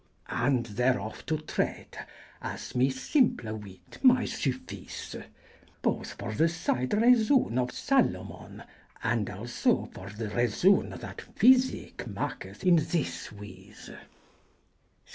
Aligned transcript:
And 0.29 0.65
thereof 0.65 1.27
to 1.27 1.37
treate 1.37 1.95
as 2.41 2.73
my 2.73 2.85
symple 2.85 3.55
wytte 3.61 4.03
may 4.03 4.25
suffyce: 4.25 5.15
both 5.83 6.13
for 6.13 6.33
the 6.33 6.49
said 6.49 6.99
reason 6.99 7.59
of 7.59 7.71
Salomon 7.71 8.63
and 9.03 9.29
also 9.29 9.85
for 9.93 10.09
the 10.09 10.29
reason 10.29 10.89
that 10.89 11.19
phisyk 11.35 12.07
makyth 12.11 12.63
in 12.63 12.77
this 12.77 13.27
wyse. 13.27 13.91